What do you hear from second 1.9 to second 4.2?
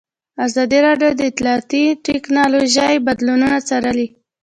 تکنالوژي بدلونونه څارلي.